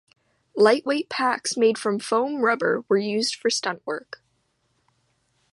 Lightweight 0.55 1.09
packs 1.09 1.55
made 1.55 1.77
of 1.85 2.01
foam 2.01 2.41
rubber 2.41 2.83
were 2.89 2.97
used 2.97 3.35
for 3.35 3.51
stunt 3.51 3.85
work. 3.85 4.23